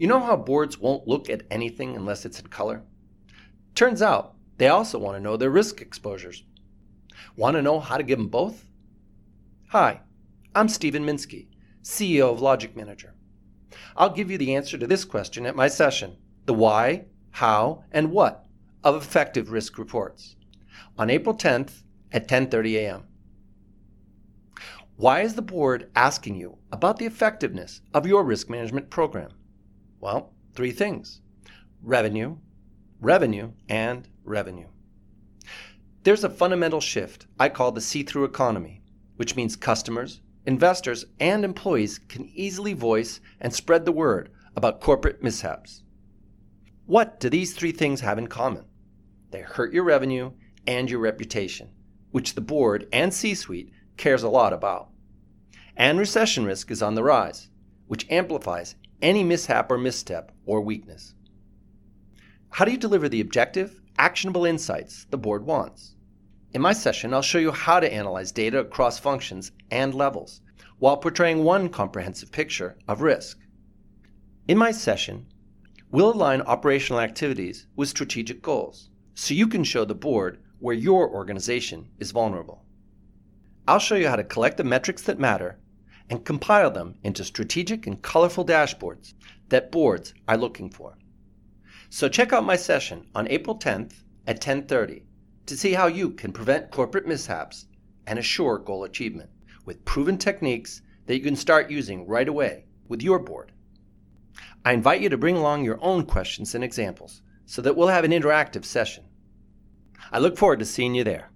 [0.00, 2.84] You know how boards won't look at anything unless it's in color?
[3.74, 6.42] Turns out they also want to know their risk exposures.
[7.36, 8.64] Want to know how to give them both?
[9.68, 10.00] Hi,
[10.54, 11.48] I'm Steven Minsky,
[11.82, 13.10] CEO of LogicManager.
[13.94, 18.10] I'll give you the answer to this question at my session the why, how, and
[18.10, 18.46] what
[18.82, 20.34] of effective risk reports
[20.96, 23.02] on April 10th at 10:30 a.m.
[24.96, 29.32] Why is the board asking you about the effectiveness of your risk management program?
[30.00, 31.20] Well, three things
[31.82, 32.38] revenue,
[33.00, 34.68] revenue, and revenue.
[36.02, 38.82] There's a fundamental shift I call the see through economy,
[39.16, 45.22] which means customers, investors, and employees can easily voice and spread the word about corporate
[45.22, 45.82] mishaps.
[46.86, 48.64] What do these three things have in common?
[49.30, 50.32] They hurt your revenue
[50.66, 51.70] and your reputation,
[52.10, 54.88] which the board and C suite cares a lot about.
[55.76, 57.48] And recession risk is on the rise,
[57.86, 61.14] which amplifies any mishap or misstep or weakness.
[62.50, 65.94] How do you deliver the objective, actionable insights the board wants?
[66.52, 70.40] In my session, I'll show you how to analyze data across functions and levels
[70.78, 73.38] while portraying one comprehensive picture of risk.
[74.48, 75.26] In my session,
[75.90, 81.08] we'll align operational activities with strategic goals so you can show the board where your
[81.08, 82.64] organization is vulnerable.
[83.68, 85.60] I'll show you how to collect the metrics that matter
[86.10, 89.14] and compile them into strategic and colorful dashboards
[89.48, 90.98] that boards are looking for.
[91.88, 95.04] So check out my session on April 10th at 10:30
[95.46, 97.66] to see how you can prevent corporate mishaps
[98.06, 99.30] and assure goal achievement
[99.64, 103.52] with proven techniques that you can start using right away with your board.
[104.64, 108.04] I invite you to bring along your own questions and examples so that we'll have
[108.04, 109.04] an interactive session.
[110.12, 111.29] I look forward to seeing you there.